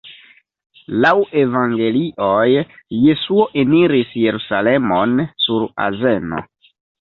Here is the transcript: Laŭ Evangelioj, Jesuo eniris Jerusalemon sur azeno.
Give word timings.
Laŭ 1.03 1.11
Evangelioj, 1.41 2.47
Jesuo 3.01 3.45
eniris 3.65 4.17
Jerusalemon 4.23 5.15
sur 5.47 5.69
azeno. 5.91 6.43